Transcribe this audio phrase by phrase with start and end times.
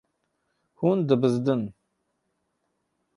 [0.79, 1.61] Hûn dibizdin.